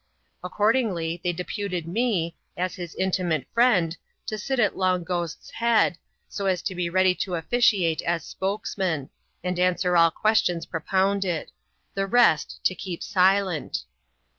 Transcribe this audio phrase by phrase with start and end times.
[0.43, 5.99] Accordingly, they deputed me, as his inti mate friend, to sit at Long Ghost's head,
[6.27, 9.11] so as to be ready to officiate as *< spokesman;"
[9.43, 11.51] and answer all questions propounded;
[11.93, 13.83] the rest to keep silent.